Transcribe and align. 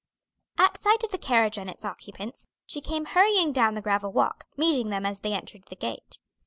At 0.57 0.77
sight 0.79 1.03
of 1.03 1.11
the 1.11 1.19
carriage 1.19 1.59
and 1.59 1.69
its 1.69 1.85
occupants, 1.85 2.47
she 2.65 2.81
came 2.81 3.05
hurrying 3.05 3.51
down 3.53 3.75
the 3.75 3.81
gravel 3.83 4.11
walk, 4.11 4.47
meeting 4.57 4.89
them 4.89 5.05
as 5.05 5.19
they 5.19 5.33
entered 5.33 5.65
the 5.69 5.75
gate. 5.75 6.17